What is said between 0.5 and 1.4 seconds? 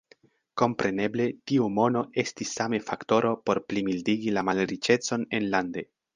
Kompreneble,